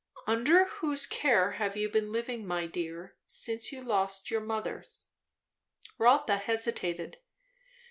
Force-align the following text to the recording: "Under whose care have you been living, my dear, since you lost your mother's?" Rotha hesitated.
"Under 0.25 0.65
whose 0.65 1.05
care 1.05 1.51
have 1.61 1.77
you 1.77 1.87
been 1.87 2.11
living, 2.11 2.47
my 2.47 2.65
dear, 2.65 3.17
since 3.27 3.71
you 3.71 3.83
lost 3.83 4.31
your 4.31 4.41
mother's?" 4.41 5.05
Rotha 5.99 6.37
hesitated. 6.37 7.17